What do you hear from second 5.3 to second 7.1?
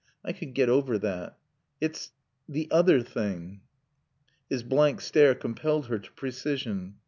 compelled her to precision.